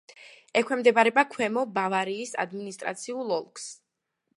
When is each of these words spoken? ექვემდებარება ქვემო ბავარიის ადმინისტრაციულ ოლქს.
ექვემდებარება 0.61 1.25
ქვემო 1.35 1.67
ბავარიის 1.77 2.35
ადმინისტრაციულ 2.47 3.41
ოლქს. 3.41 3.71